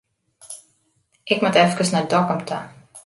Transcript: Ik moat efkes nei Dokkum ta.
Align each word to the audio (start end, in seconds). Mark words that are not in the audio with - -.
Ik 1.33 1.39
moat 1.43 1.59
efkes 1.65 1.91
nei 1.93 2.03
Dokkum 2.15 2.41
ta. 2.51 2.57